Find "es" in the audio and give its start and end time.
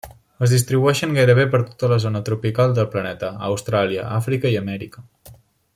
0.45-0.53